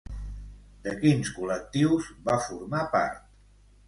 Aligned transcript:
De 0.87 0.93
quins 1.03 1.29
col·lectius 1.35 2.07
va 2.31 2.39
formar 2.47 2.81
part? 2.97 3.21